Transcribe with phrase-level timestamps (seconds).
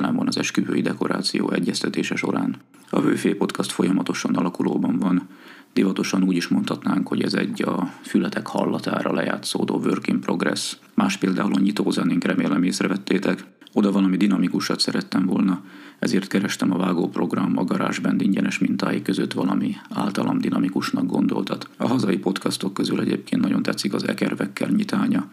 [0.00, 2.56] jelen van az esküvői dekoráció egyeztetése során.
[2.90, 5.28] A Vőfé Podcast folyamatosan alakulóban van,
[5.72, 10.76] Divatosan úgy is mondhatnánk, hogy ez egy a fületek hallatára lejátszódó work in progress.
[10.94, 13.44] Más például a nyitózenénk remélem észrevettétek.
[13.72, 15.62] Oda valami dinamikusat szerettem volna,
[15.98, 21.68] ezért kerestem a vágóprogram a GarageBand ingyenes mintái között valami általam dinamikusnak gondoltat.
[21.76, 25.26] A hazai podcastok közül egyébként nagyon tetszik az Ekervekkel nyitánya.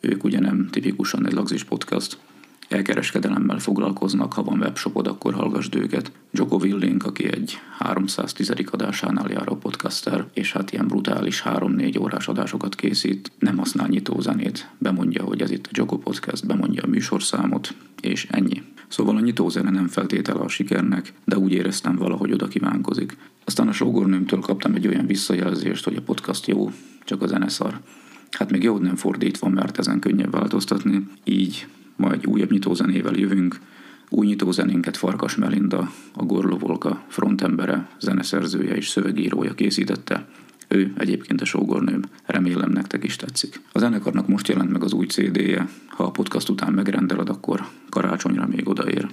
[0.00, 2.18] Ők ugye nem tipikusan egy lagzis podcast,
[2.68, 6.12] elkereskedelemmel foglalkoznak, ha van webshopod, akkor hallgassd őket.
[6.30, 8.52] Joko Willink, aki egy 310.
[8.70, 15.24] adásánál járó podcaster, és hát ilyen brutális 3-4 órás adásokat készít, nem használ nyitózenét, bemondja,
[15.24, 18.62] hogy ez itt a Joko Podcast, bemondja a műsorszámot, és ennyi.
[18.88, 23.16] Szóval a nyitózene nem feltétele a sikernek, de úgy éreztem valahogy oda kívánkozik.
[23.44, 26.70] Aztán a sógornőmtől kaptam egy olyan visszajelzést, hogy a podcast jó,
[27.04, 27.80] csak a zene szar.
[28.30, 31.08] Hát még jó, nem fordítva, mert ezen könnyebb változtatni.
[31.24, 31.66] Így
[31.96, 33.60] ma egy újabb nyitózenével jövünk.
[34.08, 40.28] Új nyitózenénket Farkas Melinda, a Gorlovolka frontembere, zeneszerzője és szövegírója készítette.
[40.68, 43.60] Ő egyébként a sógornőm, remélem nektek is tetszik.
[43.72, 48.46] A zenekarnak most jelent meg az új CD-je, ha a podcast után megrendeled, akkor karácsonyra
[48.46, 49.08] még odaér.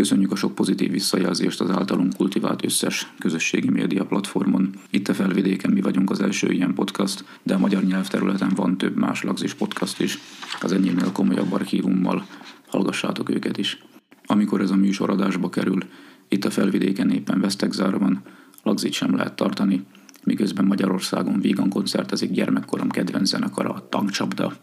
[0.00, 4.70] Köszönjük a sok pozitív visszajelzést az általunk kultivált összes közösségi média platformon.
[4.90, 8.96] Itt a felvidéken mi vagyunk az első ilyen podcast, de a magyar nyelvterületen van több
[8.96, 10.18] más lagzis podcast is.
[10.60, 12.26] Az enyémnél komolyabb archívummal
[12.66, 13.82] hallgassátok őket is.
[14.26, 15.84] Amikor ez a műsor adásba kerül,
[16.28, 18.22] itt a felvidéken éppen vesztegzárban,
[18.62, 19.84] lagzit sem lehet tartani,
[20.24, 24.56] miközben Magyarországon vígan koncertezik gyermekkorom kedvenc zenekara a Tankcsapda,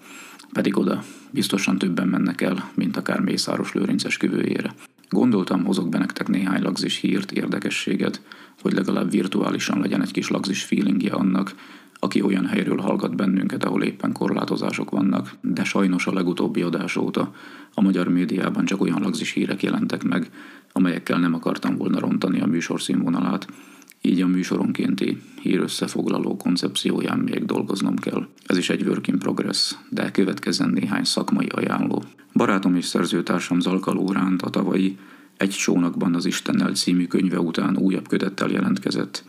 [0.53, 4.73] pedig oda biztosan többen mennek el, mint akár Mészáros Lőrinces küvőjére.
[5.09, 8.21] Gondoltam, hozok be nektek néhány lagzis hírt, érdekességet,
[8.61, 11.55] hogy legalább virtuálisan legyen egy kis lagzis feelingje annak,
[11.99, 17.33] aki olyan helyről hallgat bennünket, ahol éppen korlátozások vannak, de sajnos a legutóbbi adás óta
[17.73, 20.29] a magyar médiában csak olyan lagzis hírek jelentek meg,
[20.71, 23.47] amelyekkel nem akartam volna rontani a műsor színvonalát,
[24.01, 28.27] így a műsoronkénti hírösszefoglaló koncepcióján még dolgoznom kell.
[28.45, 32.03] Ez is egy work in progress, de következzen néhány szakmai ajánló.
[32.33, 34.97] Barátom és szerzőtársam Zalka Lóránt a tavalyi
[35.37, 39.23] Egy csónakban az Istennel című könyve után újabb kötettel jelentkezett.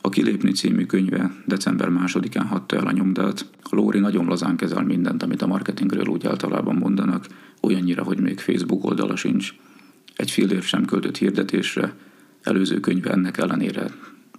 [0.00, 3.46] A Kilépni című könyve december másodikán hatta el a nyomdát.
[3.70, 7.26] Lóri nagyon lazán kezel mindent, amit a marketingről úgy általában mondanak,
[7.60, 9.54] olyannyira, hogy még Facebook oldala sincs.
[10.16, 11.94] Egy fillér sem költött hirdetésre,
[12.42, 13.90] előző könyve ennek ellenére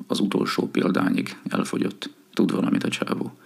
[0.07, 2.09] az utolsó példányig elfogyott.
[2.33, 3.37] Tud valamit a csávó.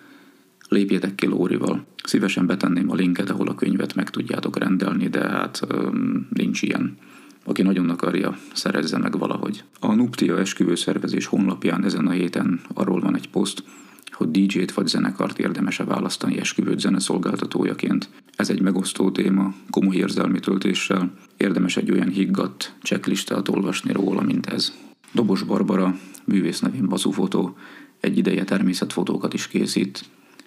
[0.70, 1.86] Lépjetek ki Lórival.
[2.04, 6.98] Szívesen betenném a linket, ahol a könyvet meg tudjátok rendelni, de hát um, nincs ilyen.
[7.46, 9.64] Aki nagyon akarja, szerezze meg valahogy.
[9.80, 13.64] A Nuptia esküvőszervezés honlapján ezen a héten arról van egy poszt,
[14.12, 18.10] hogy DJ-t vagy zenekart érdemes-e választani esküvőt zeneszolgáltatójaként.
[18.36, 24.46] Ez egy megosztó téma, komoly érzelmi töltéssel, érdemes egy olyan higgadt checklistát olvasni róla, mint
[24.46, 24.74] ez.
[25.12, 27.58] Dobos Barbara, művész nevén Bazufotó,
[28.00, 30.06] egy ideje természetfotókat is készít.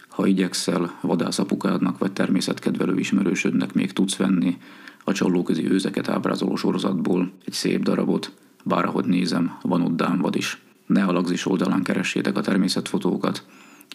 [0.08, 4.56] Ha igyekszel, vadászapukádnak vagy természetkedvelő ismerősödnek még tudsz venni
[5.04, 8.32] a csallóközi őzeket ábrázoló sorozatból egy szép darabot,
[8.64, 10.62] bár ahogy nézem, van ott dámvad is.
[10.90, 13.44] Ne a lagzis oldalán keressétek a természetfotókat,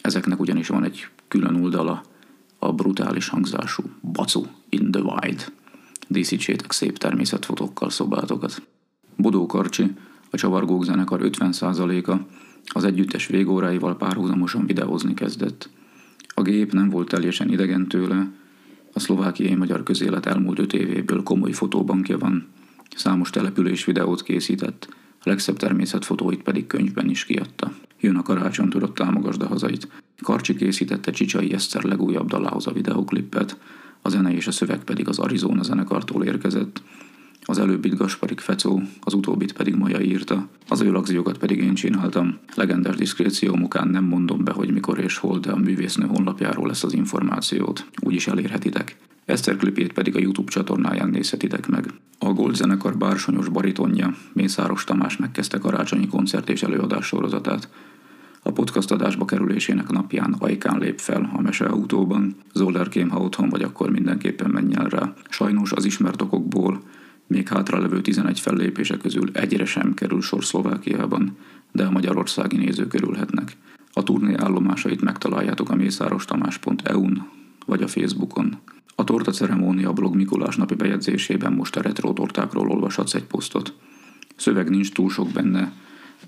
[0.02, 2.02] ezeknek ugyanis van egy külön oldala,
[2.58, 5.52] a brutális hangzású Bacu in the Wild.
[6.08, 8.62] Díszítsétek szép természetfotókkal szobátokat.
[9.16, 9.94] Bodó Karcsi,
[10.30, 12.16] a Csavargók zenekar 50%-a
[12.72, 15.68] az együttes végóráival párhuzamosan videózni kezdett.
[16.34, 18.30] A gép nem volt teljesen idegen tőle,
[18.92, 22.46] a szlovákiai magyar közélet elmúlt öt évéből komoly fotóbankja van,
[22.94, 24.88] számos település videót készített,
[25.26, 27.72] legszebb természetfotóit pedig könyvben is kiadta.
[28.00, 29.88] Jön a karácsony, tudott támogasd a hazait.
[30.22, 33.58] Karcsi készítette Csicsai Eszter legújabb dalához a videoklippet,
[34.02, 36.82] a zene és a szöveg pedig az Arizona zenekartól érkezett,
[37.48, 42.38] az előbbit Gasparik Fecó, az utóbbit pedig Maja írta, az ő lagziókat pedig én csináltam.
[42.54, 46.84] Legendás diszkréció mukán nem mondom be, hogy mikor és hol, de a művésznő honlapjáról lesz
[46.84, 47.86] az információt.
[48.02, 48.96] Úgyis elérhetitek.
[49.24, 51.86] Eszter klipét pedig a YouTube csatornáján nézhetitek meg.
[52.18, 57.68] A Gold zenekar bársonyos baritonja, Mészáros Tamás megkezdte karácsonyi koncert és előadás sorozatát.
[58.42, 62.36] A podcast adásba kerülésének napján Ajkán lép fel a meseautóban.
[62.52, 65.14] Zolder kém, ha otthon vagy, akkor mindenképpen menj el rá.
[65.28, 66.82] Sajnos az ismert okokból
[67.26, 71.36] még hátralevő 11 fellépése közül egyre sem kerül sor Szlovákiában,
[71.72, 73.56] de a magyarországi nézők kerülhetnek.
[73.92, 77.28] A turné állomásait megtaláljátok a mészárostamás.eu-n
[77.66, 78.56] vagy a Facebookon.
[78.94, 83.72] A torta ceremónia blog Mikulás napi bejegyzésében most a retro tortákról olvashatsz egy posztot.
[84.36, 85.72] Szöveg nincs túl sok benne,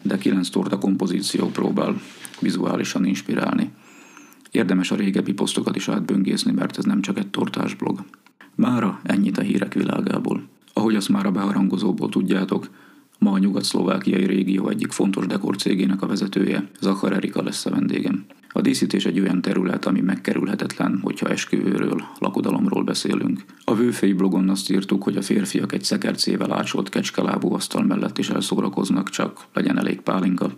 [0.03, 2.01] de kilenc torta kompozíció próbál
[2.41, 3.71] vizuálisan inspirálni.
[4.51, 8.05] Érdemes a régebbi posztokat is átböngészni, mert ez nem csak egy tortás blog.
[8.55, 10.43] Mára ennyit a hírek világából.
[10.73, 12.69] Ahogy azt már a beharangozóból tudjátok,
[13.19, 18.25] ma a nyugat-szlovákiai régió egyik fontos dekorcégének a vezetője, Zachar Erika lesz a vendégem.
[18.53, 23.45] A díszítés egy olyan terület, ami megkerülhetetlen, hogyha esküvőről, lakodalomról beszélünk.
[23.65, 28.31] A Vőfei blogon azt írtuk, hogy a férfiak egy szekercével ácsolt kecskelábú asztal mellett is
[28.31, 30.51] elszórakoznak, csak legyen elég pálinka.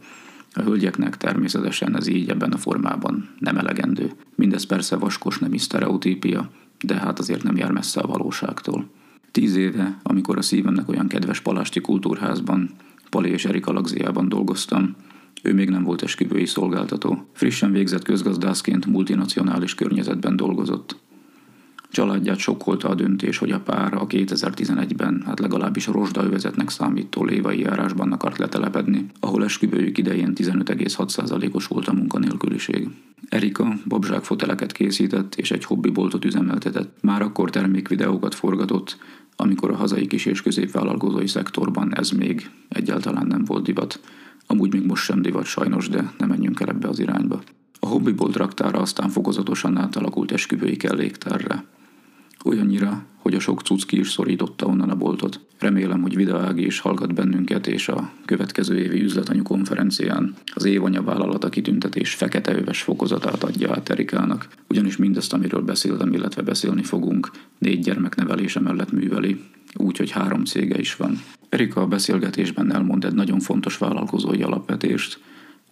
[0.52, 4.12] A hölgyeknek természetesen ez így ebben a formában nem elegendő.
[4.34, 8.84] Mindez persze vaskos nemi sztereotípia, de hát azért nem jár messze a valóságtól.
[9.30, 12.70] Tíz éve, amikor a szívemnek olyan kedves palásti kultúrházban,
[13.10, 14.96] Pali és Erika Lagziában dolgoztam,
[15.42, 17.26] ő még nem volt esküvői szolgáltató.
[17.32, 20.96] Frissen végzett közgazdászként multinacionális környezetben dolgozott.
[21.90, 28.12] Családját sokkolta a döntés, hogy a pár a 2011-ben, hát legalábbis rozsdaövezetnek számító lévai járásban
[28.12, 32.88] akart letelepedni, ahol esküvőjük idején 15,6%-os volt a munkanélküliség.
[33.28, 36.96] Erika babzsák foteleket készített és egy hobbiboltot üzemeltetett.
[37.02, 38.96] Már akkor termékvideókat forgatott,
[39.36, 44.00] amikor a hazai kis- és középvállalkozói szektorban ez még egyáltalán nem volt divat.
[44.46, 47.42] Amúgy még most sem divat sajnos, de nem menjünk el ebbe az irányba.
[47.80, 51.64] A hobbibolt raktára aztán fokozatosan átalakult esküvői kelléktárra.
[52.44, 55.40] Olyannyira, hogy a sok cucki is szorította onnan a boltot.
[55.58, 61.02] Remélem, hogy Vida Ági is hallgat bennünket, és a következő évi üzletanyu konferencián az évanya
[61.02, 67.30] vállalata kitüntetés fekete öves fokozatát adja át Erikának, ugyanis mindezt, amiről beszéltem, illetve beszélni fogunk,
[67.58, 69.44] négy gyermek nevelése mellett műveli,
[69.74, 71.20] úgyhogy három cége is van.
[71.48, 75.20] Erika a beszélgetésben elmond egy nagyon fontos vállalkozói alapvetést,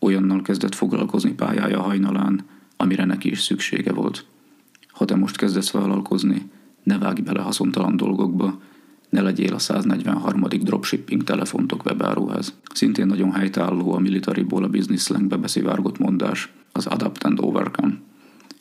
[0.00, 2.44] olyannal kezdett foglalkozni pályája hajnalán,
[2.76, 4.24] amire neki is szüksége volt.
[4.88, 6.50] Ha te most kezdesz vállalkozni,
[6.88, 8.60] ne vágj bele haszontalan dolgokba,
[9.08, 10.40] ne legyél a 143.
[10.40, 12.54] dropshipping telefontok webáruház.
[12.74, 17.94] Szintén nagyon helytálló a militariból a business slangbe beszivárgott mondás, az adapt and overcome.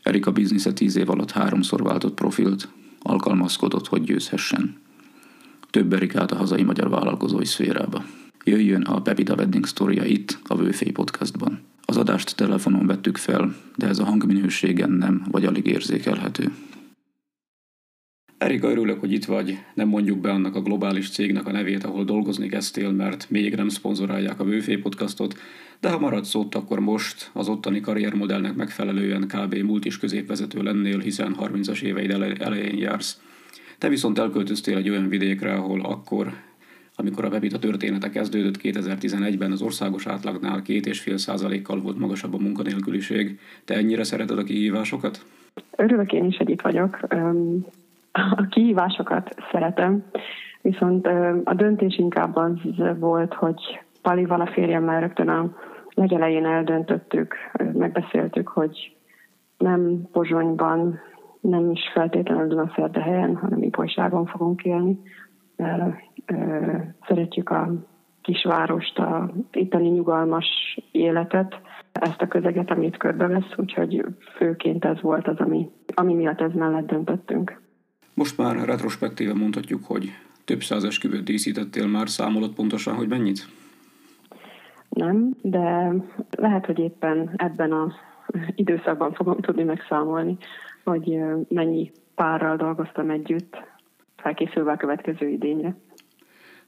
[0.04, 2.68] Erika biznisze tíz év alatt háromszor váltott profilt,
[3.02, 4.76] alkalmazkodott, hogy győzhessen.
[5.70, 8.04] Több Erikát a hazai magyar vállalkozói szférába.
[8.44, 11.60] Jöjjön a Pepita Wedding Storia itt, a Vőfély podcastban.
[11.86, 16.52] Az adást telefonon vettük fel, de ez a hangminőségen nem, vagy alig érzékelhető.
[18.38, 19.58] Erika, örülök, hogy itt vagy.
[19.74, 23.70] Nem mondjuk be annak a globális cégnek a nevét, ahol dolgozni kezdtél, mert még nem
[23.70, 25.34] szponzorálják a Bőfé podcastot,
[25.80, 29.56] de ha maradsz ott, akkor most az ottani karriermodellnek megfelelően kb.
[29.56, 33.22] multis középvezető lennél, hiszen 30-as éveid elején jársz.
[33.78, 36.34] Te viszont elköltöztél egy olyan vidékre, ahol akkor,
[36.96, 43.40] amikor a Webita története kezdődött 2011-ben, az országos átlagnál 2,5 kal volt magasabb a munkanélküliség.
[43.66, 45.26] Te ennyire szereted a kihívásokat?
[45.78, 47.00] Örülök én is, hogy itt vagyok
[48.36, 50.04] a kihívásokat szeretem,
[50.62, 51.08] viszont
[51.44, 52.52] a döntés inkább az
[53.00, 55.56] volt, hogy Palival a férjemmel rögtön a
[55.90, 57.36] legelején eldöntöttük,
[57.74, 58.96] megbeszéltük, hogy
[59.58, 61.00] nem Pozsonyban,
[61.42, 65.00] nem is feltétlenül helyen, hanem Ipolyságon fogunk élni.
[67.08, 67.72] Szeretjük a
[68.22, 70.46] kisvárost, a itteni nyugalmas
[70.92, 71.62] életet,
[71.92, 76.88] ezt a közeget, amit körbevesz, úgyhogy főként ez volt az, ami, ami miatt ez mellett
[76.88, 77.62] döntöttünk.
[78.18, 80.12] Most már retrospektíve mondhatjuk, hogy
[80.46, 83.48] több száz esküvőt díszítettél már, számolod pontosan, hogy mennyit?
[84.90, 85.94] Nem, de
[86.30, 87.92] lehet, hogy éppen ebben az
[88.56, 90.38] időszakban fogom tudni megszámolni,
[90.84, 91.20] hogy
[91.50, 93.58] mennyi párral dolgoztam együtt,
[94.16, 95.76] felkészülve a következő idényre.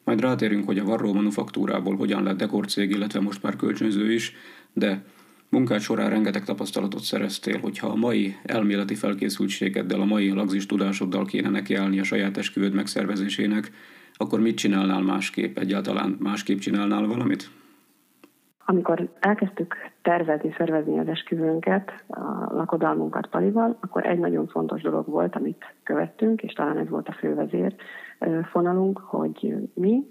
[0.04, 4.34] Majd rátérünk, hogy a Varró manufaktúrából hogyan lett dekorcég, illetve most már kölcsönző is,
[4.74, 5.04] de
[5.52, 11.50] Munkád során rengeteg tapasztalatot szereztél, hogyha a mai elméleti felkészültségeddel, a mai lagzis tudásoddal kéne
[11.50, 13.72] nekiállni a saját esküvőd megszervezésének,
[14.14, 15.58] akkor mit csinálnál másképp?
[15.58, 17.50] Egyáltalán másképp csinálnál valamit?
[18.66, 25.36] Amikor elkezdtük tervezni, szervezni az esküvőnket, a lakodalmunkat Palival, akkor egy nagyon fontos dolog volt,
[25.36, 27.76] amit követtünk, és talán ez volt a fővezér
[28.52, 30.04] fonalunk, hogy mi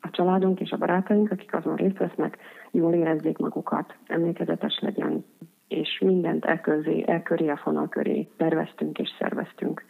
[0.00, 2.38] a családunk és a barátaink, akik azon részt vesznek,
[2.70, 5.24] jól érezzék magukat, emlékezetes legyen,
[5.68, 9.84] és mindent elköré, elköré a fonal köré terveztünk és szerveztünk.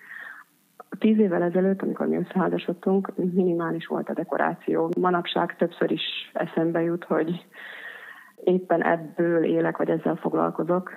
[0.99, 4.91] Tíz évvel ezelőtt, amikor mi összeházasodtunk, minimális volt a dekoráció.
[5.01, 7.47] Manapság többször is eszembe jut, hogy
[8.45, 10.91] éppen ebből élek, vagy ezzel foglalkozok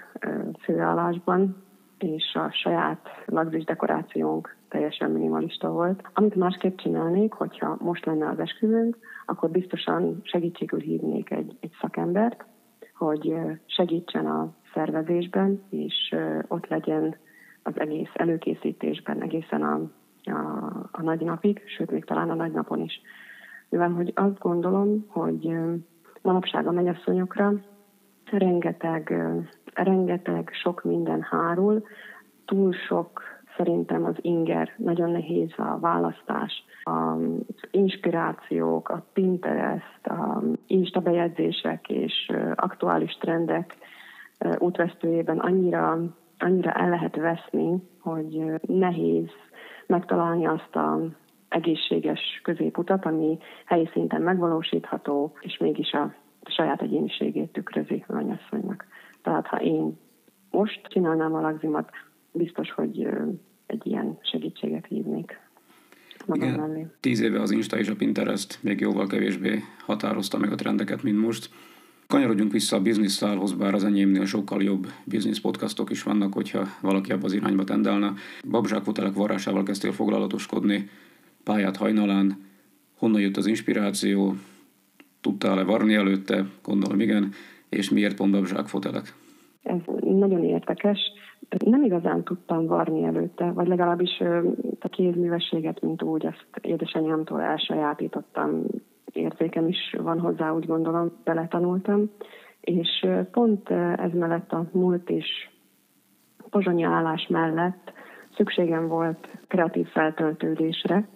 [0.64, 1.64] főállásban,
[2.04, 6.02] és a saját lagzis dekorációnk teljesen minimalista volt.
[6.14, 12.46] Amit másképp csinálnék, hogyha most lenne az esküvőnk, akkor biztosan segítségül hívnék egy, egy szakembert,
[12.98, 16.16] hogy segítsen a szervezésben, és
[16.48, 17.16] ott legyen
[17.64, 19.82] az egész előkészítésben egészen a,
[20.24, 23.02] a, a nagy napig, sőt még talán a nagy napon is.
[23.70, 25.56] Mivel hogy azt gondolom, hogy
[26.22, 27.54] manapság a mennyasszonyokra
[28.32, 29.14] rengeteg,
[29.74, 31.84] rengeteg sok minden hárul,
[32.46, 33.22] túl sok
[33.58, 37.20] szerintem az inger, nagyon nehéz a választás, az
[37.72, 43.76] inspirációk, a Pinterest, a Insta bejegyzések és aktuális trendek
[44.58, 46.00] útvesztőjében annyira,
[46.40, 49.30] annyira el lehet veszni, hogy nehéz
[49.88, 51.00] megtalálni azt a
[51.50, 56.14] egészséges középutat, ami helyi szinten megvalósítható, és mégis a
[56.44, 58.86] saját egyéniségét tükrözi a mennyasszonynak.
[59.22, 59.98] Tehát ha én
[60.52, 61.90] most csinálnám a lagzimat,
[62.32, 63.08] biztos, hogy
[63.66, 65.40] egy ilyen segítséget hívnék
[66.34, 66.88] Igen, mellé.
[67.00, 71.22] Tíz éve az Insta és a Pinterest még jóval kevésbé határozta meg a trendeket, mint
[71.22, 71.50] most.
[72.08, 77.12] Kanyarodjunk vissza a bizniszszálhoz, bár az enyémnél sokkal jobb biznisz podcastok is vannak, hogyha valaki
[77.12, 78.14] abba az irányba tendelne.
[78.50, 80.90] Babzsákfotelek varásával kezdtél foglalatoskodni,
[81.44, 82.46] pályát hajnalán.
[82.98, 84.36] Honnan jött az inspiráció?
[85.22, 86.46] Tudtál-e varni előtte?
[86.64, 87.34] Gondolom igen.
[87.72, 89.14] És miért pont babzsákfotelek?
[89.64, 91.00] Ez nagyon érdekes.
[91.66, 94.20] Nem igazán tudtam varni előtte, vagy legalábbis
[94.80, 98.64] a kézművességet, mint úgy, ezt édesanyámtól elsajátítottam.
[99.14, 102.10] Értékem is van hozzá, úgy gondolom, beletanultam.
[102.62, 105.50] És pont ez mellett a múlt és
[106.50, 107.94] pozsonyi állás mellett
[108.36, 111.08] szükségem volt kreatív feltöltődésre,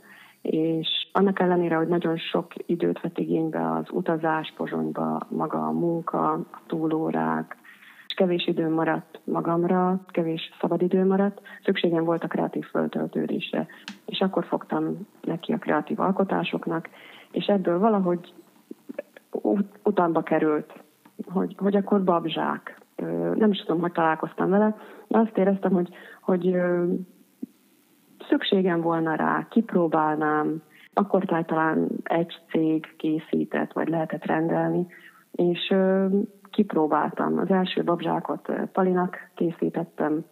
[0.50, 6.32] és annak ellenére, hogy nagyon sok időt vett igénybe az utazás Pozsonyba, maga a munka,
[6.32, 7.58] a túlórák,
[8.08, 13.68] és kevés idő maradt magamra, kevés idő maradt, szükségem volt a kreatív föltöltődésre.
[14.06, 16.90] És akkor fogtam neki a kreatív alkotásoknak,
[17.32, 18.34] és ebből valahogy
[19.32, 20.74] ut- utamba került,
[21.32, 22.82] hogy, hogy akkor babzsák.
[23.36, 24.76] Nem is tudom, hogy találkoztam vele,
[25.08, 25.90] de azt éreztem, hogy,
[26.22, 26.58] hogy
[28.30, 30.62] szükségem volna rá, kipróbálnám,
[30.94, 34.86] akkor talán egy cég készített, vagy lehetett rendelni,
[35.32, 35.74] és
[36.52, 37.38] kipróbáltam.
[37.38, 40.26] Az első babzsákot Palinak készítettem,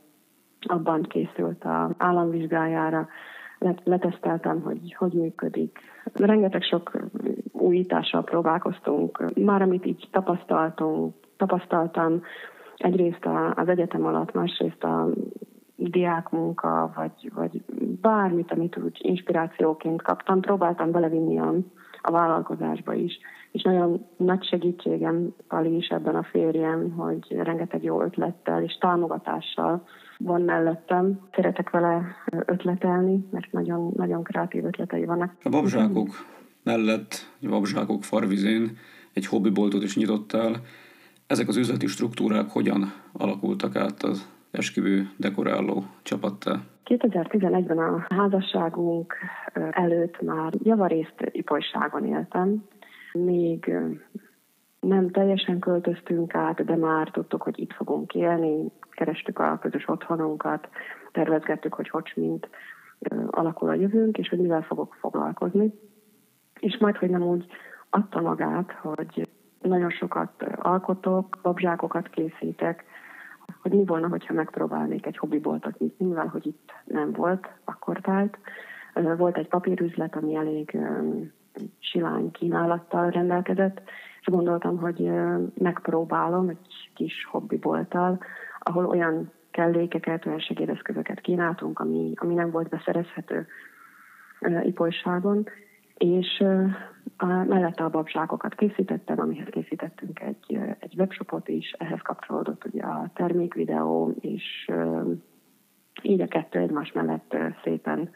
[0.60, 3.08] abban készült az államvizsgájára,
[3.84, 5.80] leteszteltem, hogy hogy működik.
[6.14, 6.92] Rengeteg sok
[7.52, 9.36] újítással próbálkoztunk.
[9.36, 12.22] Már amit így tapasztaltunk, tapasztaltam,
[12.78, 15.10] egyrészt az egyetem alatt, másrészt a
[15.76, 17.62] diákmunka, vagy, vagy
[18.02, 21.54] bármit, amit úgy inspirációként kaptam, próbáltam belevinni a,
[22.02, 23.20] a vállalkozásba is.
[23.52, 29.88] És nagyon nagy segítségem Pali is ebben a férjem, hogy rengeteg jó ötlettel és támogatással
[30.18, 31.20] van mellettem.
[31.36, 32.16] Szeretek vele
[32.46, 35.34] ötletelni, mert nagyon, nagyon kreatív ötletei vannak.
[35.44, 36.08] A babzsákok
[36.64, 38.78] mellett, a babzsákok farvizén
[39.14, 40.62] egy hobbiboltot is nyitottál.
[41.28, 46.60] Ezek az üzleti struktúrák hogyan alakultak át az esküvő dekoráló csapattá?
[46.86, 49.14] 2011-ben a házasságunk
[49.72, 52.64] előtt már javarészt ipolyságon éltem.
[53.14, 53.74] Még
[54.80, 60.68] nem teljesen költöztünk át, de már tudtuk, hogy itt fogunk élni, kerestük a közös otthonunkat,
[61.12, 62.50] tervezgettük, hogy hogy mint
[63.30, 65.74] alakul a jövőnk, és hogy mivel fogok foglalkozni.
[66.60, 67.46] És majd, hogy nem úgy
[67.90, 69.30] adta magát, hogy
[69.62, 72.84] nagyon sokat alkotok, babzsákokat készítek,
[73.64, 78.38] hogy mi volna, hogyha megpróbálnék egy hobbiboltot nyitni, mivel hogy itt nem volt, akkor tált.
[79.18, 80.78] Volt egy papírüzlet, ami elég
[81.80, 83.82] silány kínálattal rendelkezett,
[84.20, 85.12] és gondoltam, hogy
[85.54, 88.20] megpróbálom egy kis hobbibolttal,
[88.60, 93.48] ahol olyan kellékeket, olyan segédeszközöket kínáltunk, ami, ami nem volt beszerezhető
[94.64, 95.48] ipolyságon,
[96.04, 96.44] és
[97.18, 103.10] a, mellette a babzsákokat készítettem, amihez készítettünk egy, egy webshopot is, ehhez kapcsolódott ugye a
[103.14, 104.72] termékvideó, és
[106.02, 108.10] így a kettő egymás mellett szépen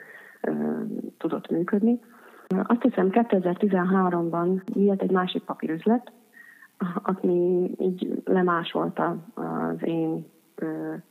[1.18, 2.00] tudott működni.
[2.48, 6.12] Azt hiszem 2013-ban nyílt egy másik papírüzlet,
[7.04, 10.26] aki így lemásolta az én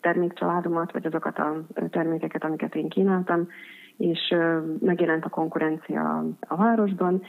[0.00, 3.48] termékcsaládomat, vagy azokat a termékeket, amiket én kínáltam,
[3.96, 4.34] és
[4.80, 7.22] megjelent a konkurencia a városban,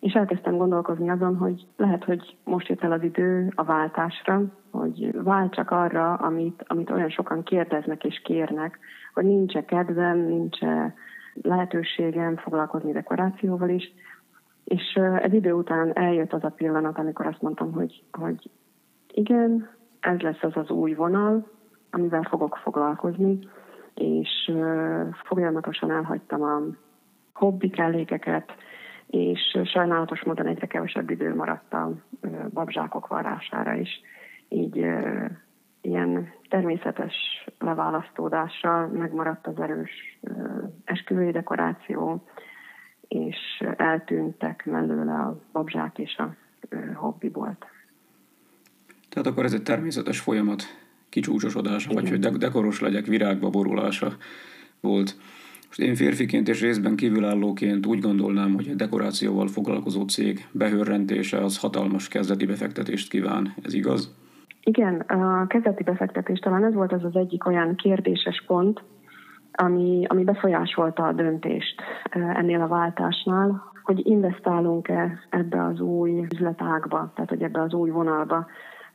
[0.00, 5.22] és elkezdtem gondolkozni azon, hogy lehet, hogy most jött el az idő a váltásra, hogy
[5.22, 8.78] váltsak arra, amit, amit olyan sokan kérdeznek és kérnek,
[9.14, 10.58] hogy nincs kedvem, nincs
[11.42, 13.92] lehetőségem foglalkozni dekorációval is.
[14.64, 14.92] És
[15.22, 18.50] ez idő után eljött az a pillanat, amikor azt mondtam, hogy, hogy
[19.12, 19.68] igen,
[20.00, 21.46] ez lesz az az új vonal,
[21.90, 23.38] amivel fogok foglalkozni,
[23.96, 24.52] és
[25.24, 26.60] folyamatosan elhagytam a
[27.32, 28.52] hobbi kellékeket,
[29.06, 31.92] és sajnálatos módon egyre kevesebb idő maradt a
[32.52, 34.00] babzsákok varrására is.
[34.48, 34.86] Így
[35.80, 37.14] ilyen természetes
[37.58, 40.18] leválasztódással megmaradt az erős
[40.84, 42.26] esküvői dekoráció,
[43.08, 46.34] és eltűntek mellőle a babzsák és a
[46.94, 47.66] hobbibolt.
[49.08, 50.62] Tehát akkor ez egy természetes folyamat
[51.08, 52.02] kicsúcsosodása, Igen.
[52.02, 54.16] vagy hogy dekoros legyek, virágba borulása
[54.80, 55.16] volt.
[55.66, 61.58] Most én férfiként és részben kívülállóként úgy gondolnám, hogy egy dekorációval foglalkozó cég behörrentése az
[61.58, 63.54] hatalmas kezdeti befektetést kíván.
[63.62, 64.14] Ez igaz?
[64.62, 68.82] Igen, a kezdeti befektetés talán ez volt az az egyik olyan kérdéses pont,
[69.52, 77.30] ami, ami befolyásolta a döntést ennél a váltásnál, hogy investálunk-e ebbe az új üzletágba, tehát
[77.30, 78.46] hogy ebbe az új vonalba,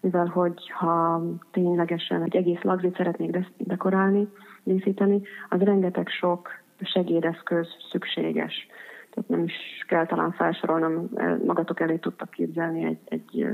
[0.02, 4.28] mivel hogy ha ténylegesen egy egész lagzit szeretnék dekorálni,
[4.64, 6.50] díszíteni, az rengeteg sok
[6.82, 8.68] segédeszköz szükséges.
[9.12, 11.10] Tehát nem is kell talán felsorolnom,
[11.46, 13.48] magatok elé tudtak képzelni egy, egy,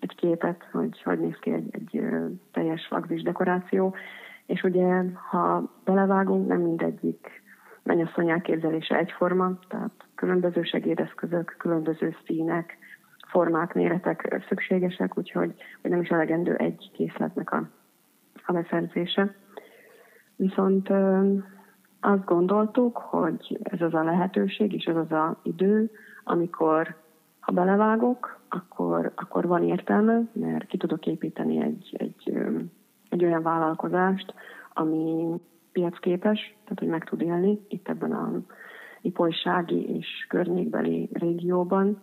[0.00, 2.02] egy képet, hogy hogy néz ki egy, egy
[2.52, 3.94] teljes lagzis dekoráció.
[4.46, 7.42] És ugye, ha belevágunk, nem mindegyik
[7.82, 12.78] mennyasszony elképzelése egyforma, tehát különböző segédeszközök, különböző színek,
[13.28, 17.68] formák, méretek szükségesek, úgyhogy hogy nem is elegendő egy készletnek a,
[18.46, 19.34] a beszerzése.
[20.36, 20.88] Viszont
[22.00, 25.90] azt gondoltuk, hogy ez az a lehetőség és ez az a idő,
[26.24, 26.96] amikor
[27.40, 32.38] ha belevágok, akkor, akkor van értelme, mert ki tudok építeni egy, egy,
[33.08, 34.34] egy olyan vállalkozást,
[34.72, 35.34] ami
[35.72, 38.40] piacképes, tehát hogy meg tud élni itt ebben a
[39.00, 42.02] ipolysági és környékbeli régióban,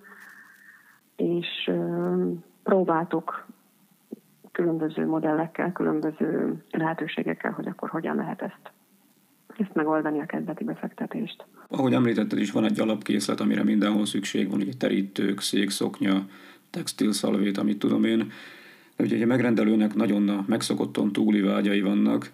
[1.16, 1.72] és
[2.64, 3.46] próbáltuk
[4.52, 8.74] különböző modellekkel, különböző lehetőségekkel, hogy akkor hogyan lehet ezt
[9.58, 11.46] ezt megoldani a kezdeti befektetést.
[11.68, 16.28] Ahogy említetted is, van egy alapkészlet, amire mindenhol szükség van, ugye terítők, székszoknya,
[16.70, 18.32] textilszalvét, amit tudom én.
[18.96, 22.32] De ugye egy megrendelőnek nagyon megszokottan túli vágyai vannak,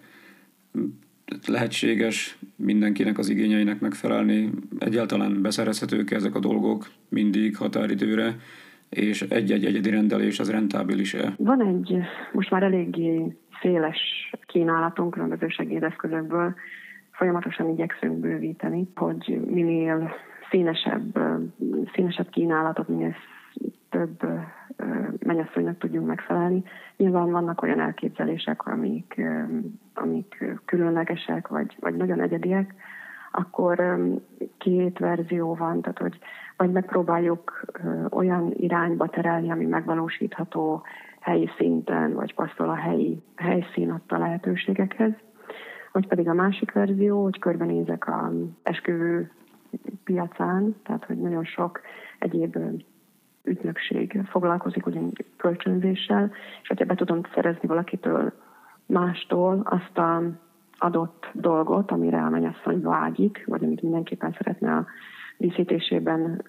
[1.46, 8.36] lehetséges mindenkinek az igényeinek megfelelni, egyáltalán beszerezhetők ezek a dolgok mindig határidőre,
[8.92, 11.32] és egy-egy egyedi rendelés az rentábilis-e?
[11.36, 11.98] Van egy
[12.32, 13.98] most már eléggé széles
[14.46, 16.54] kínálatunk különböző segédeszközökből,
[17.10, 20.10] folyamatosan igyekszünk bővíteni, hogy minél
[20.50, 21.18] színesebb,
[21.94, 23.14] színesebb kínálatot, minél
[23.90, 24.22] több
[25.18, 26.62] mennyasszonynak tudjunk megfelelni.
[26.96, 29.20] Nyilván vannak olyan elképzelések, amik,
[29.94, 32.74] amik különlegesek, vagy, vagy nagyon egyediek,
[33.32, 33.98] akkor
[34.58, 36.18] két verzió van, tehát hogy
[36.56, 37.64] vagy megpróbáljuk
[38.10, 40.82] olyan irányba terelni, ami megvalósítható
[41.20, 45.12] helyi szinten, vagy passzol a helyi helyszín adta lehetőségekhez,
[45.92, 49.30] vagy pedig a másik verzió, hogy körbenézek a esküvő
[50.04, 51.80] piacán, tehát hogy nagyon sok
[52.18, 52.56] egyéb
[53.44, 56.30] ügynökség foglalkozik ugyan kölcsönzéssel,
[56.62, 58.32] és hogyha be tudom szerezni valakitől
[58.86, 60.22] mástól azt a
[60.78, 64.86] adott dolgot, amire a mennyasszony vágyik, vagy amit mindenképpen szeretne a
[65.36, 66.42] díszítésében,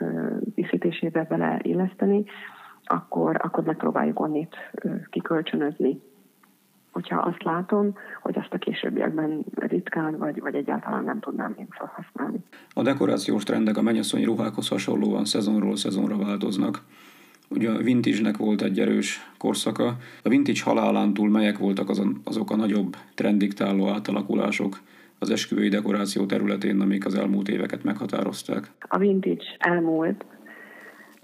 [0.56, 2.24] díszítésébe beleilleszteni,
[2.84, 4.56] akkor, akkor megpróbáljuk onnit
[5.10, 6.02] kikölcsönözni
[6.94, 12.40] hogyha azt látom, hogy azt a későbbiekben ritkán vagy, vagy egyáltalán nem tudnám én felhasználni.
[12.74, 16.82] A dekorációs trendek a mennyasszonyi ruhákhoz hasonlóan szezonról szezonra változnak.
[17.50, 19.98] Ugye a vintage volt egy erős korszaka.
[20.24, 24.80] A vintage halálán túl melyek voltak azon, azok a nagyobb trenddiktáló átalakulások
[25.20, 28.72] az esküvői dekoráció területén, amik az elmúlt éveket meghatározták?
[28.80, 30.26] A vintage elmúlt,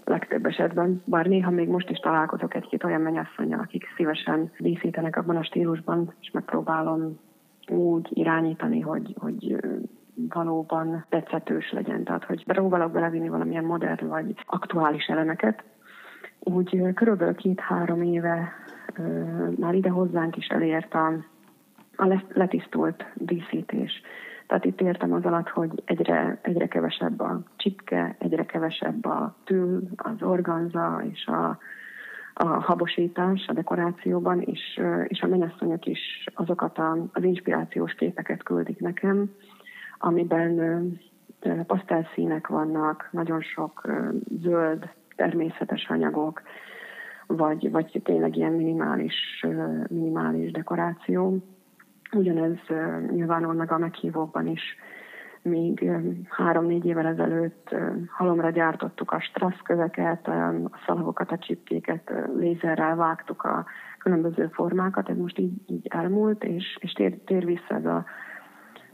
[0.04, 5.36] legtöbb esetben, bár néha még most is találkozok egy-két olyan mennyasszonyjal, akik szívesen díszítenek abban
[5.36, 7.18] a stílusban, és megpróbálom
[7.68, 9.56] úgy irányítani, hogy, hogy
[10.28, 12.04] valóban tetszetős legyen.
[12.04, 15.64] Tehát, hogy próbálok belevinni valamilyen modern vagy aktuális elemeket.
[16.40, 18.52] Úgy körülbelül két-három éve
[19.56, 21.06] már ide hozzánk is elért a,
[21.96, 24.02] a letisztult díszítés.
[24.46, 29.82] Tehát itt értem az alatt, hogy egyre, egyre kevesebb a csipke, egyre kevesebb a tül,
[29.96, 31.58] az organza és a,
[32.34, 38.80] a habosítás a dekorációban, és, és a mennyasszonyok is azokat a, az inspirációs képeket küldik
[38.80, 39.30] nekem,
[39.98, 40.82] amiben
[41.66, 43.88] pasztelszínek vannak, nagyon sok
[44.40, 46.42] zöld, természetes anyagok,
[47.26, 49.46] vagy, vagy tényleg ilyen minimális,
[49.88, 51.36] minimális dekoráció.
[52.12, 52.58] Ugyanez
[53.10, 54.62] nyilvánul meg a meghívókban is.
[55.42, 55.90] Még
[56.28, 57.74] három-négy évvel ezelőtt
[58.16, 63.64] halomra gyártottuk a strasszköveket, a szalagokat, a csipkéket, lézerrel vágtuk a
[63.98, 68.04] különböző formákat, ez most így, így elmúlt, és, és tér, tér vissza ez a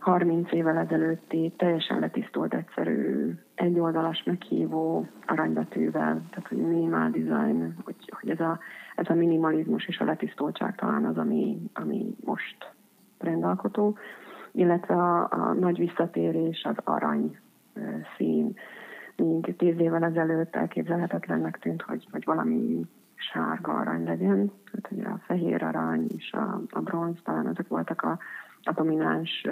[0.07, 8.31] 30 évvel ezelőtti teljesen letisztult egyszerű egyoldalas meghívó aranybetűvel, tehát hogy minimál design, hogy, hogy
[8.31, 8.59] ez, a,
[8.95, 12.73] ez a minimalizmus és a letisztultság talán az, ami, ami most
[13.19, 13.99] rendalkotó,
[14.53, 17.38] illetve a, a nagy visszatérés az arany
[18.16, 18.55] szín.
[19.16, 22.81] Míg tíz évvel ezelőtt elképzelhetetlennek tűnt, hogy, hogy valami
[23.17, 28.03] sárga arany legyen, tehát hogy a fehér arany és a, a bronz, talán ezek voltak
[28.03, 28.19] a,
[28.63, 29.47] a domináns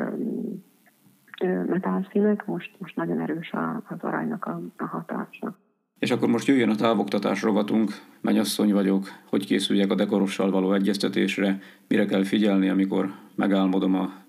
[1.66, 3.53] metálszínek, most, most nagyon erős
[3.88, 5.59] az aranynak a, a hatása.
[5.98, 11.59] És akkor most jöjjön a távoktatás rovatunk, mennyasszony vagyok, hogy készüljek a dekorossal való egyeztetésre,
[11.88, 14.23] mire kell figyelni, amikor megálmodom a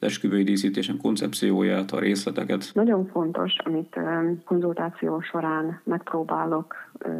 [0.00, 2.70] esküvői díszítésem koncepcióját, a részleteket.
[2.74, 4.00] Nagyon fontos, amit
[4.44, 6.74] konzultáció során megpróbálok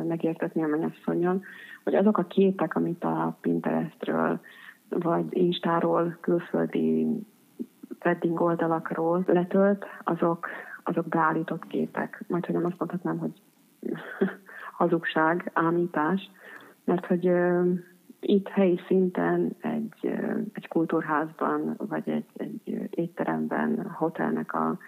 [0.06, 1.42] megértetni a mennyasszonyon,
[1.84, 4.40] hogy azok a képek, amit a Pinterestről
[4.88, 7.06] vagy Instáról, külföldi
[8.04, 10.48] wedding oldalakról letölt, azok,
[10.84, 12.24] azok beállított képek.
[12.28, 13.32] Majd, hogy nem azt mondhatnám, hogy
[14.78, 16.30] hazugság, ámítás,
[16.84, 17.30] mert hogy
[18.20, 20.10] itt helyi szinten egy,
[20.52, 24.78] egy kultúrházban, vagy egy, egy étteremben, hotelnek a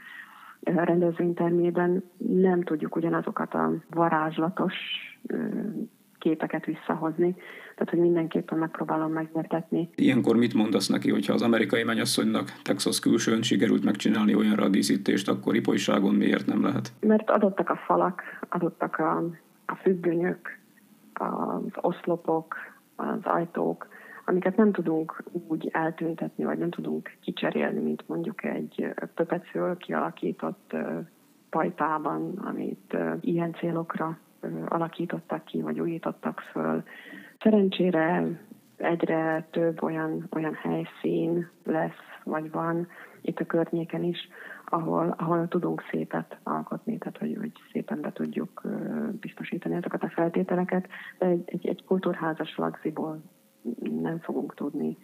[0.65, 4.75] rendezvénytermében nem tudjuk ugyanazokat a varázslatos
[6.19, 7.35] képeket visszahozni.
[7.75, 9.89] Tehát, hogy mindenképpen megpróbálom megértetni.
[9.95, 15.29] Ilyenkor mit mondasz neki, hogyha az amerikai mennyasszonynak Texas külsőn sikerült megcsinálni olyanra a díszítést,
[15.29, 16.93] akkor ipolyságon miért nem lehet?
[17.01, 19.25] Mert adottak a falak, adottak a,
[19.67, 20.59] a függönyök,
[21.13, 22.57] az oszlopok,
[23.03, 23.89] az ajtók,
[24.25, 30.77] amiket nem tudunk úgy eltüntetni, vagy nem tudunk kicserélni, mint mondjuk egy pöpecről kialakított
[31.51, 34.19] pajtában, amit ilyen célokra
[34.69, 36.83] alakítottak ki, vagy újítottak föl.
[37.41, 38.27] Szerencsére
[38.77, 42.89] egyre több olyan, olyan helyszín lesz, vagy van
[43.21, 44.29] itt a környéken is,
[44.73, 48.63] ahol, ahol tudunk szépet alkotni, tehát hogy, hogy szépen be tudjuk
[49.21, 50.87] biztosítani ezeket a feltételeket,
[51.19, 53.23] de egy, egy, egy kultúrházas lagziból
[54.03, 54.97] nem fogunk tudni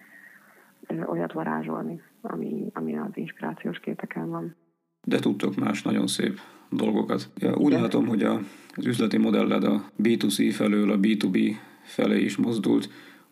[1.07, 4.57] olyat varázsolni, ami, ami az inspirációs képeken van.
[5.07, 6.39] De tudtok más nagyon szép
[6.71, 7.31] dolgokat.
[7.37, 7.81] Ja, úgy De.
[7.81, 8.41] látom, hogy a,
[8.75, 11.53] az üzleti modelled a B2C felől a B2B
[11.83, 12.89] felé is mozdult.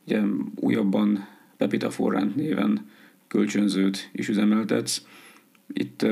[0.07, 0.23] Ugye
[0.57, 2.87] újabban Pepita Forrant néven
[3.27, 5.07] kölcsönzőt is üzemeltetsz.
[5.79, 6.07] Itt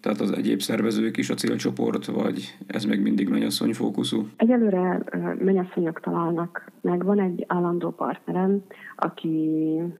[0.00, 4.28] tehát az egyéb szervezők is a célcsoport, vagy ez még mindig mennyasszony fókuszú?
[4.36, 5.02] Egyelőre
[5.38, 7.04] mennyasszonyok találnak meg.
[7.04, 8.62] Van egy állandó partnerem,
[8.96, 9.48] aki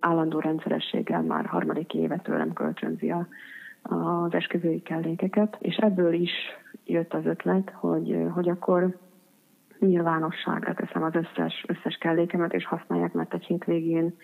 [0.01, 3.29] állandó rendszerességgel már harmadik éve tőlem kölcsönzi a,
[3.83, 6.33] az esküvői kellékeket, és ebből is
[6.85, 8.99] jött az ötlet, hogy, hogy akkor
[9.79, 14.15] nyilvánosságra teszem az összes, összes kellékemet, és használják, mert egy hétvégén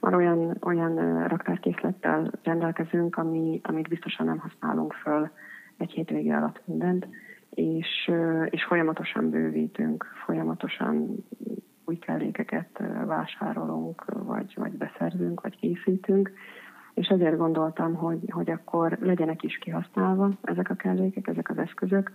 [0.00, 5.30] már olyan, olyan raktárkészlettel rendelkezünk, ami, amit biztosan nem használunk föl
[5.76, 7.08] egy hétvége alatt mindent,
[7.50, 8.10] és,
[8.50, 11.24] és folyamatosan bővítünk, folyamatosan
[11.84, 16.32] új kellékeket vásárolunk, vagy, vagy beszerzünk, vagy készítünk,
[16.94, 22.12] és ezért gondoltam, hogy, hogy akkor legyenek is kihasználva ezek a kellékek, ezek az eszközök,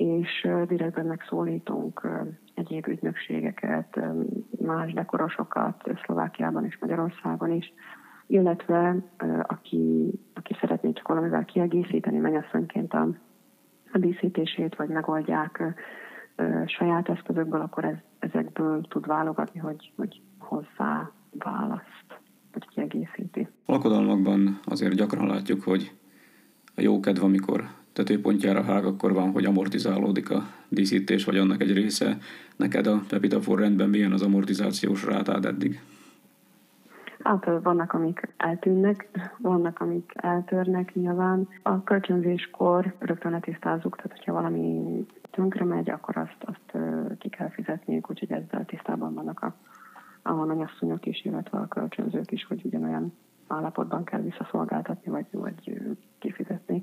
[0.00, 2.08] és direktben megszólítunk
[2.54, 4.00] egyéb ügynökségeket,
[4.60, 7.72] más dekorosokat Szlovákiában és Magyarországon is,
[8.26, 8.96] illetve
[9.42, 13.08] aki, aki szeretné csak valamivel kiegészíteni mennyasszonyként a,
[13.92, 15.62] a díszítését, vagy megoldják
[16.66, 22.20] saját eszközökből, akkor ez, ezekből tud válogatni, hogy, hogy hozzá választ,
[22.52, 23.48] vagy kiegészíti.
[23.66, 25.92] A lakodalmakban azért gyakran látjuk, hogy
[26.76, 27.64] a jó kedv, amikor
[28.00, 32.18] tetőpontjára hág, akkor van, hogy amortizálódik a díszítés, vagy annak egy része.
[32.56, 35.80] Neked a Pepita rendben milyen az amortizációs rátád eddig?
[37.22, 39.08] Hát vannak, amik eltűnnek,
[39.38, 41.48] vannak, amik eltörnek nyilván.
[41.62, 46.84] A kölcsönzéskor rögtön letisztázzuk, tehát hogyha valami tönkre megy, akkor azt, azt
[47.18, 49.54] ki kell fizetniük, úgyhogy ezzel tisztában vannak a,
[50.22, 53.12] a mennyasszonyok is, illetve a kölcsönzők is, hogy ugyanolyan
[53.46, 55.80] állapotban kell visszaszolgáltatni, vagy, vagy
[56.18, 56.82] kifizetni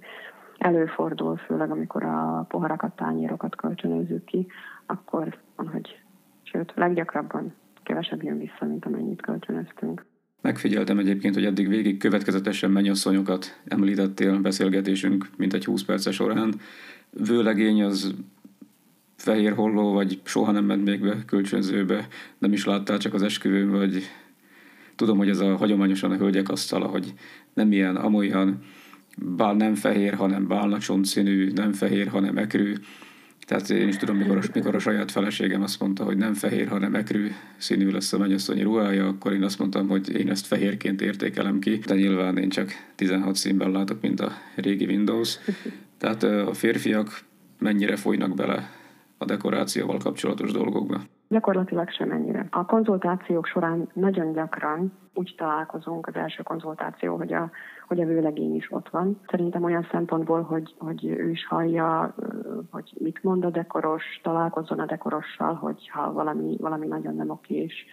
[0.57, 4.47] előfordul, főleg amikor a poharakat, tányérokat kölcsönözzük ki,
[4.85, 5.99] akkor van, hogy
[6.43, 10.05] sőt, leggyakrabban kevesebb jön vissza, mint amennyit kölcsönöztünk.
[10.41, 16.53] Megfigyeltem egyébként, hogy eddig végig következetesen mennyasszonyokat említettél beszélgetésünk, mint egy 20 perces során.
[17.09, 18.15] Vőlegény az
[19.15, 23.71] fehér holló, vagy soha nem ment még be kölcsönzőbe, nem is láttál csak az esküvőn,
[23.71, 24.03] vagy
[24.95, 27.13] tudom, hogy ez a hagyományosan a hölgyek asztala, hogy
[27.53, 28.59] nem ilyen, amolyan,
[29.25, 32.73] bál nem fehér, hanem bálna csontszínű, nem fehér, hanem ekrű.
[33.45, 36.67] Tehát én is tudom, mikor a, mikor a saját feleségem azt mondta, hogy nem fehér,
[36.67, 41.01] hanem ekrű színű lesz a mennyasszonyi ruhája, akkor én azt mondtam, hogy én ezt fehérként
[41.01, 45.37] értékelem ki, de nyilván én csak 16 színben látok, mint a régi Windows.
[45.97, 47.19] Tehát a férfiak
[47.59, 48.69] mennyire folynak bele
[49.17, 51.01] a dekorációval kapcsolatos dolgokba?
[51.29, 52.47] Gyakorlatilag semennyire.
[52.49, 57.51] A konzultációk során nagyon gyakran úgy találkozunk az első konzultáció, hogy a,
[57.87, 59.19] hogy a vőlegény is ott van.
[59.29, 62.15] Szerintem olyan szempontból, hogy, hogy ő is hallja,
[62.71, 67.85] hogy mit mond a dekoros, találkozzon a dekorossal, hogy ha valami, valami nagyon nem okés,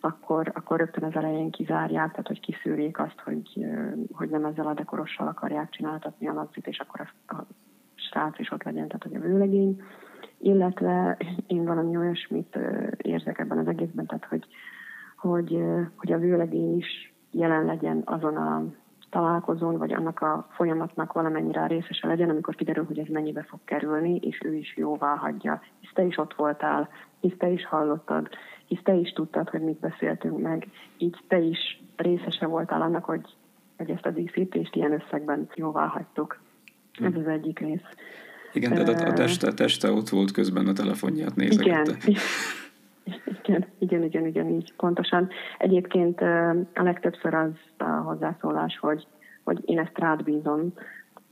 [0.00, 3.66] akkor, akkor rögtön az elején kizárják, tehát hogy kiszűrjék azt, hogy,
[4.12, 7.46] hogy nem ezzel a dekorossal akarják csináltatni a lagzit, és akkor a, a
[7.94, 9.82] srác is ott legyen, tehát hogy a vőlegény
[10.38, 12.58] illetve én valami olyasmit
[12.96, 14.46] érzek ebben az egészben, tehát hogy,
[15.16, 15.62] hogy,
[15.96, 18.64] hogy a vőlegény is jelen legyen azon a
[19.10, 24.16] találkozón, vagy annak a folyamatnak valamennyire részese legyen, amikor kiderül, hogy ez mennyibe fog kerülni,
[24.16, 25.60] és ő is jóvá hagyja.
[25.80, 26.88] Hisz te is ott voltál,
[27.20, 28.28] hisz te is hallottad,
[28.66, 30.68] hisz te is tudtad, hogy mit beszéltünk meg,
[30.98, 33.36] így te is részese voltál annak, hogy,
[33.76, 36.38] hogy ezt a díszítést ilyen összegben jóvá hagytuk.
[37.00, 37.84] Ez az egyik rész.
[38.56, 41.92] Igen, de a teste, teste ott volt közben a telefonját nézegette.
[42.04, 42.20] Igen.
[43.44, 45.28] Igen, igen, igen, igen, így pontosan.
[45.58, 46.20] Egyébként
[46.74, 49.06] a legtöbbször az a hozzászólás, hogy,
[49.44, 50.72] hogy én ezt rád bízom,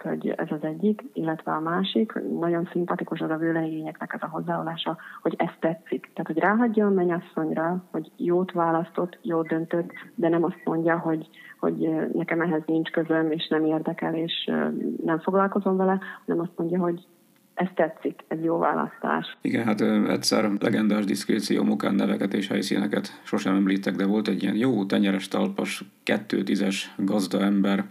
[0.02, 4.28] hogy ez az egyik, illetve a másik, hogy nagyon szimpatikus az a vőlegényeknek az a
[4.28, 6.10] hozzáállása, hogy ez tetszik.
[6.14, 11.28] Tehát, hogy ráhagyja a mennyasszonyra, hogy jót választott, jót döntött, de nem azt mondja, hogy,
[11.60, 14.50] hogy nekem ehhez nincs közöm, és nem érdekel, és
[15.04, 17.06] nem foglalkozom vele, hanem azt mondja, hogy
[17.54, 19.36] ez tetszik, ez jó választás.
[19.40, 24.56] Igen, hát egyszer legendás diszkréció mukán neveket és helyszíneket sosem említek, de volt egy ilyen
[24.56, 27.84] jó tenyeres talpas, kettő tízes gazda ember,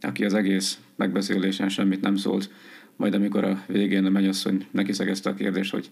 [0.00, 2.50] aki az egész megbeszélésen semmit nem szólt,
[2.96, 5.90] majd amikor a végén a mennyasszony neki szegezte a kérdést, hogy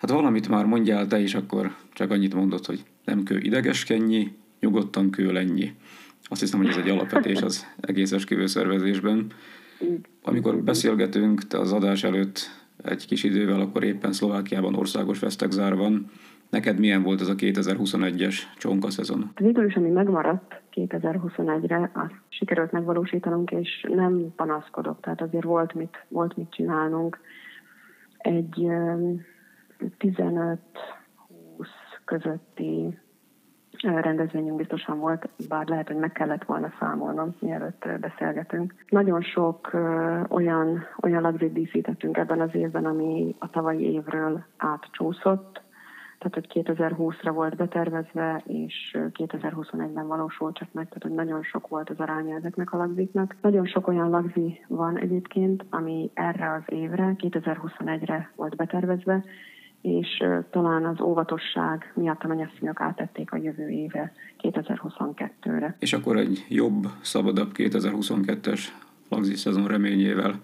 [0.00, 5.10] hát valamit már mondjál te is, akkor csak annyit mondott, hogy nem kő idegeskednyi, nyugodtan
[5.10, 5.74] kő lennyi.
[6.22, 9.26] Azt hiszem, hogy ez egy alapvetés az egész esküvőszervezésben.
[10.22, 12.38] Amikor beszélgetünk az adás előtt
[12.82, 16.10] egy kis idővel, akkor éppen Szlovákiában országos vesztegzár van.
[16.50, 19.30] Neked milyen volt ez a 2021-es csonka szezon?
[19.34, 26.04] Végül is, ami megmaradt 2021-re, azt sikerült megvalósítanunk, és nem panaszkodok, tehát azért volt mit,
[26.08, 27.18] volt mit csinálnunk.
[28.18, 28.66] Egy
[29.98, 30.56] 15-20
[32.04, 32.98] közötti
[33.82, 38.74] rendezvényünk biztosan volt, bár lehet, hogy meg kellett volna számolnom, mielőtt beszélgetünk.
[38.88, 39.70] Nagyon sok
[40.28, 45.64] olyan, olyan lagzit díszítettünk ebben az évben, ami a tavalyi évről átcsúszott,
[46.18, 51.90] tehát hogy 2020-ra volt betervezve, és 2021-ben valósult csak meg, tehát hogy nagyon sok volt
[51.90, 53.36] az aránya ezeknek a lagziknak.
[53.40, 59.24] Nagyon sok olyan lagzi van egyébként, ami erre az évre, 2021-re volt betervezve,
[59.86, 65.76] és talán az óvatosság miatt a mennyasszonyok átették a jövő éve 2022-re.
[65.78, 68.60] És akkor egy jobb, szabadabb 2022-es
[69.08, 70.40] lagzi szezon reményével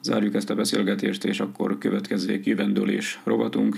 [0.00, 3.76] zárjuk ezt a beszélgetést, és akkor következzék jövendőlés rovatunk.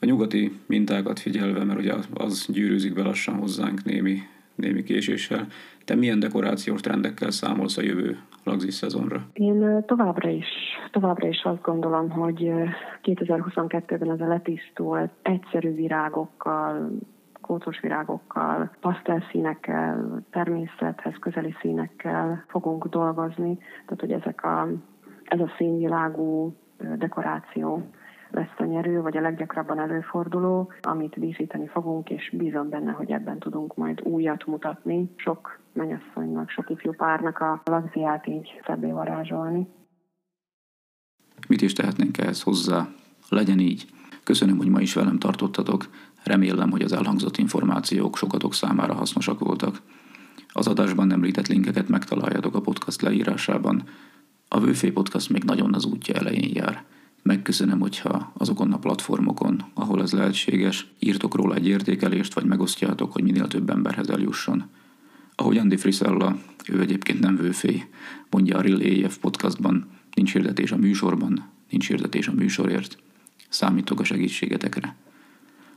[0.00, 4.18] A nyugati mintákat figyelve, mert ugye az gyűrűzik be lassan hozzánk némi
[4.56, 5.46] némi késéssel.
[5.84, 9.26] Te milyen dekorációs trendekkel számolsz a jövő lagzis szezonra?
[9.32, 10.46] Én továbbra is,
[10.90, 12.50] továbbra is azt gondolom, hogy
[13.02, 16.90] 2022-ben ez a letisztult, egyszerű virágokkal,
[17.40, 23.58] kócos virágokkal, pasztelszínekkel, természethez közeli színekkel fogunk dolgozni.
[23.84, 24.68] Tehát, hogy ezek a,
[25.24, 26.56] ez a színvilágú
[26.98, 27.90] dekoráció
[28.30, 33.38] lesz a nyerő, vagy a leggyakrabban előforduló, amit díszíteni fogunk, és bízom benne, hogy ebben
[33.38, 35.10] tudunk majd újat mutatni.
[35.16, 39.66] Sok mennyasszonynak, sok ifjú párnak a lagziát így szebbé varázsolni.
[41.48, 42.88] Mit is tehetnénk ehhez hozzá?
[43.28, 43.84] Legyen így.
[44.24, 45.88] Köszönöm, hogy ma is velem tartottatok.
[46.24, 49.82] Remélem, hogy az elhangzott információk sokatok számára hasznosak voltak.
[50.52, 53.82] Az adásban említett linkeket megtaláljátok a podcast leírásában.
[54.48, 56.84] A Vőfé Podcast még nagyon az útja elején jár.
[57.26, 63.22] Megköszönöm, hogyha azokon a platformokon, ahol ez lehetséges, írtok róla egy értékelést, vagy megosztjátok, hogy
[63.22, 64.64] minél több emberhez eljusson.
[65.34, 67.86] Ahogy Andy Frisella, ő egyébként nem vőfé,
[68.30, 72.98] mondja a Real AF podcastban, nincs hirdetés a műsorban, nincs hirdetés a műsorért.
[73.48, 74.96] Számítok a segítségetekre.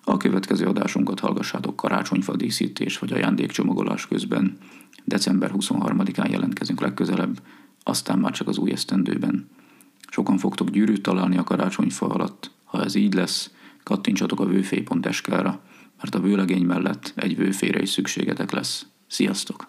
[0.04, 4.58] A következő adásunkat hallgassátok karácsonyfa díszítés vagy ajándékcsomagolás közben.
[5.06, 7.42] December 23-án jelentkezünk legközelebb,
[7.84, 9.48] aztán már csak az új esztendőben.
[10.10, 12.52] Sokan fogtok gyűrűt találni a karácsonyfa alatt.
[12.64, 13.52] Ha ez így lesz,
[13.84, 15.62] kattintsatok a vőfé.sk-ra,
[15.98, 18.86] mert a vőlegény mellett egy vőfére is szükségetek lesz.
[19.08, 19.68] Sziasztok!